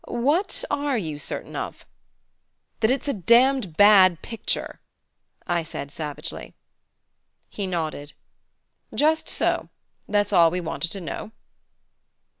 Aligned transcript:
"What 0.07 0.63
are 0.71 0.97
you 0.97 1.19
certain 1.19 1.55
of?" 1.55 1.85
"That 2.79 2.89
it's 2.89 3.07
a 3.07 3.13
damned 3.13 3.77
bad 3.77 4.23
picture," 4.23 4.79
I 5.45 5.61
said 5.61 5.91
savagely. 5.91 6.55
He 7.51 7.67
nodded. 7.67 8.13
"Just 8.95 9.29
so. 9.29 9.69
That's 10.09 10.33
all 10.33 10.49
we 10.49 10.59
wanted 10.59 10.89
to 10.93 11.01
know." 11.01 11.33